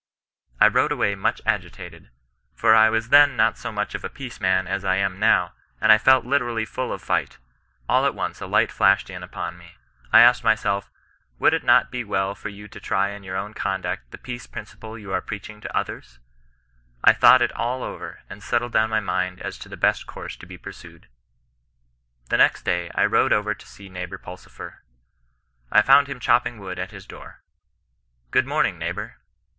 "I 0.59 0.67
rode 0.67 0.91
away 0.91 1.13
much 1.13 1.41
agitated, 1.45 2.09
for 2.55 2.73
I 2.73 2.89
was 2.89 3.09
then 3.09 3.37
not 3.37 3.55
so 3.59 3.71
much 3.71 3.93
of 3.93 4.03
a 4.03 4.09
peace 4.09 4.41
man 4.41 4.65
as 4.65 4.83
I 4.83 4.95
am 4.95 5.19
now, 5.19 5.53
and 5.79 5.91
I 5.91 5.99
felt 5.99 6.25
literally 6.25 6.65
full 6.65 6.91
of 6.91 7.03
fight. 7.03 7.37
All 7.87 8.07
at 8.07 8.15
once 8.15 8.41
a 8.41 8.47
light 8.47 8.71
flashed 8.71 9.11
in 9.11 9.21
upon 9.21 9.59
me. 9.59 9.75
I 10.11 10.21
asked 10.21 10.43
myself, 10.43 10.89
would 11.37 11.53
it 11.53 11.63
not 11.63 11.91
be 11.91 12.03
well 12.03 12.33
for 12.33 12.49
you 12.49 12.67
to 12.69 12.79
try 12.79 13.09
in 13.11 13.21
your 13.21 13.35
own 13.37 13.53
conduct 13.53 14.09
the 14.09 14.17
peace 14.17 14.47
principle 14.47 14.97
you 14.97 15.13
are 15.13 15.21
preaching 15.21 15.61
to 15.61 15.77
others 15.77 16.17
1 17.03 17.13
J 17.13 17.19
thought 17.19 17.43
it 17.43 17.51
all 17.51 17.83
oyer, 17.83 18.23
and 18.27 18.41
settled 18.41 18.71
down 18.73 18.89
my 18.89 19.01
mind 19.01 19.39
as 19.39 19.59
to 19.59 19.69
the 19.69 19.77
best 19.77 20.07
course 20.07 20.35
to 20.37 20.47
be 20.47 20.57
pursued." 20.57 21.09
The 22.31 22.37
next 22.37 22.63
day 22.65 22.89
I 22.95 23.05
rode 23.05 23.33
over 23.33 23.53
to 23.53 23.67
see 23.67 23.87
neighbour 23.87 24.17
Pulsifer. 24.17 24.83
I 25.71 25.83
found 25.83 26.07
him 26.07 26.19
chopping 26.19 26.57
wood 26.57 26.79
at 26.79 26.89
his 26.89 27.05
door. 27.05 27.43
Good 28.31 28.47
morning, 28.47 28.79
neighbour. 28.79 29.17